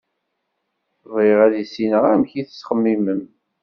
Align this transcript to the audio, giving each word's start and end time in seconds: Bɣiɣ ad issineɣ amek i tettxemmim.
Bɣiɣ 1.13 1.39
ad 1.45 1.53
issineɣ 1.63 2.03
amek 2.11 2.31
i 2.39 2.43
tettxemmim. 2.47 3.05